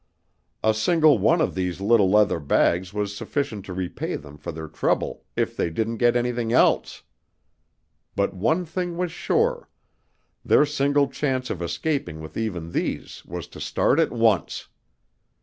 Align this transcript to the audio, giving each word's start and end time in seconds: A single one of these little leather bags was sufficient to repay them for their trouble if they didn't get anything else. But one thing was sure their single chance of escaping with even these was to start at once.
A 0.63 0.73
single 0.73 1.19
one 1.19 1.41
of 1.41 1.53
these 1.53 1.79
little 1.79 2.09
leather 2.09 2.39
bags 2.39 2.91
was 2.91 3.15
sufficient 3.15 3.65
to 3.65 3.73
repay 3.75 4.15
them 4.15 4.35
for 4.35 4.51
their 4.51 4.67
trouble 4.67 5.25
if 5.35 5.55
they 5.55 5.69
didn't 5.69 5.97
get 5.97 6.15
anything 6.15 6.51
else. 6.51 7.03
But 8.15 8.33
one 8.33 8.65
thing 8.65 8.97
was 8.97 9.11
sure 9.11 9.69
their 10.43 10.65
single 10.65 11.07
chance 11.07 11.51
of 11.51 11.61
escaping 11.61 12.19
with 12.19 12.35
even 12.35 12.71
these 12.71 13.23
was 13.27 13.47
to 13.49 13.59
start 13.61 13.99
at 13.99 14.11
once. 14.11 14.69